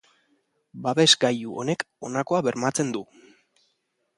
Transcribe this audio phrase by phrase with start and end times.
[0.87, 3.03] Babes-gailu honek honakoa bermatzen du.